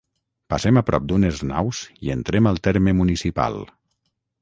[0.53, 3.65] Passem a prop d'unes naus i entrem al terme municipal